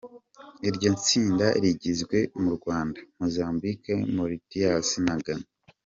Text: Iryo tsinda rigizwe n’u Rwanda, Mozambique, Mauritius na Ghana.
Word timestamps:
Iryo 0.69 0.89
tsinda 1.03 1.45
rigizwe 1.63 2.17
n’u 2.41 2.51
Rwanda, 2.57 2.99
Mozambique, 3.19 3.93
Mauritius 4.15 4.89
na 5.05 5.15
Ghana. 5.25 5.47